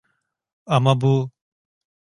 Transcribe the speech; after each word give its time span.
Ama 0.65 1.01
bu... 1.01 1.31